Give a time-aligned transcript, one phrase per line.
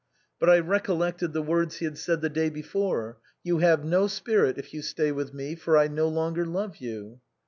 [0.39, 4.07] But I recollected the words he had said the day before, * You have no
[4.07, 7.21] spirit if you stay with me, for I no longer love you.'